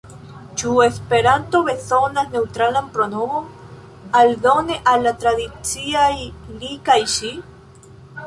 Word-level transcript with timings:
Ĉu 0.59 0.69
Esperanto 0.83 1.59
bezonas 1.67 2.31
neŭtralan 2.35 2.87
pronomon, 2.95 3.51
aldone 4.21 4.77
al 4.93 5.05
la 5.09 5.13
tradiciaj 5.25 6.09
li 6.63 6.73
kaj 6.89 6.99
ŝi? 7.17 7.31